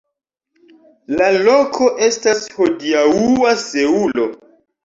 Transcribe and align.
La 1.19 1.27
loko 1.49 1.91
estas 2.07 2.41
hodiaŭa 2.57 3.55
Seulo. 3.69 4.27